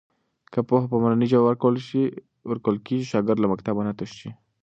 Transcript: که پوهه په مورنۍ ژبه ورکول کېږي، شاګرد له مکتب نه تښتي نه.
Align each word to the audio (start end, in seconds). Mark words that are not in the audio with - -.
که 0.51 0.59
پوهه 0.67 0.85
په 0.91 0.97
مورنۍ 1.01 1.27
ژبه 1.31 1.45
ورکول 2.51 2.75
کېږي، 2.85 3.05
شاګرد 3.11 3.39
له 3.41 3.47
مکتب 3.51 3.75
نه 3.87 3.93
تښتي 3.99 4.25
نه. 4.29 4.33